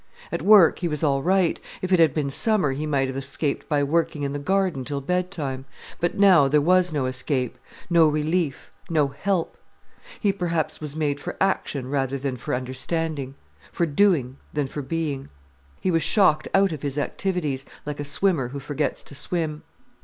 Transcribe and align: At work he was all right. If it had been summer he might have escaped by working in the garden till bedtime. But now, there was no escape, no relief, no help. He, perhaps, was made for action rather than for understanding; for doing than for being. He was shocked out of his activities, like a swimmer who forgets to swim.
At 0.31 0.41
work 0.41 0.79
he 0.79 0.87
was 0.87 1.03
all 1.03 1.21
right. 1.21 1.61
If 1.83 1.93
it 1.93 1.99
had 1.99 2.11
been 2.11 2.31
summer 2.31 2.71
he 2.71 2.87
might 2.87 3.07
have 3.07 3.15
escaped 3.15 3.69
by 3.69 3.83
working 3.83 4.23
in 4.23 4.33
the 4.33 4.39
garden 4.39 4.83
till 4.83 4.99
bedtime. 4.99 5.65
But 5.99 6.17
now, 6.17 6.47
there 6.47 6.59
was 6.59 6.91
no 6.91 7.05
escape, 7.05 7.55
no 7.87 8.07
relief, 8.07 8.71
no 8.89 9.09
help. 9.09 9.57
He, 10.19 10.33
perhaps, 10.33 10.81
was 10.81 10.95
made 10.95 11.19
for 11.19 11.37
action 11.39 11.87
rather 11.87 12.17
than 12.17 12.35
for 12.35 12.55
understanding; 12.55 13.35
for 13.71 13.85
doing 13.85 14.37
than 14.53 14.67
for 14.67 14.81
being. 14.81 15.29
He 15.79 15.91
was 15.91 16.01
shocked 16.01 16.47
out 16.51 16.71
of 16.71 16.81
his 16.81 16.97
activities, 16.97 17.67
like 17.85 17.99
a 17.99 18.03
swimmer 18.03 18.47
who 18.47 18.59
forgets 18.59 19.03
to 19.03 19.13
swim. 19.13 19.61